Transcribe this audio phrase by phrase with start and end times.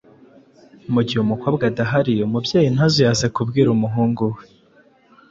[0.93, 4.43] Mu gihe umukobwa adahari, umubyeyi ntazuyaze kubwira umuhungu we